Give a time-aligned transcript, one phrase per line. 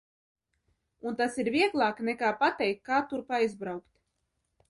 [1.09, 3.87] Un tas ir vieglāk nekā pateikt, kā turp aizbraukt?